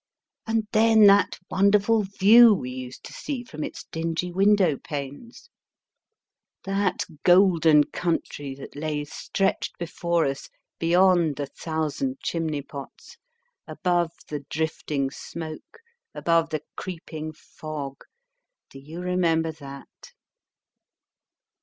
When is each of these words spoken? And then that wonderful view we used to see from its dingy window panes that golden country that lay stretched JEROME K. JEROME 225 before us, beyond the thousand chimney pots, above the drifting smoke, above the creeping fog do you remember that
And 0.47 0.67
then 0.71 1.05
that 1.05 1.37
wonderful 1.51 2.01
view 2.01 2.55
we 2.55 2.71
used 2.71 3.03
to 3.03 3.13
see 3.13 3.43
from 3.43 3.63
its 3.63 3.83
dingy 3.83 4.31
window 4.31 4.77
panes 4.79 5.47
that 6.63 7.05
golden 7.21 7.83
country 7.83 8.55
that 8.55 8.75
lay 8.75 9.05
stretched 9.05 9.75
JEROME 9.79 9.85
K. 9.85 9.85
JEROME 9.85 9.99
225 9.99 9.99
before 10.01 10.25
us, 10.25 10.49
beyond 10.79 11.35
the 11.35 11.45
thousand 11.45 12.19
chimney 12.21 12.63
pots, 12.63 13.17
above 13.67 14.09
the 14.27 14.43
drifting 14.49 15.11
smoke, 15.11 15.77
above 16.15 16.49
the 16.49 16.63
creeping 16.75 17.31
fog 17.31 17.97
do 18.71 18.79
you 18.79 19.01
remember 19.01 19.51
that 19.51 20.13